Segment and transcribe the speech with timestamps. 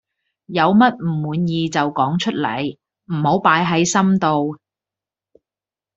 [0.47, 4.57] 有乜唔滿意嘅就講出嚟，唔好擺係心度。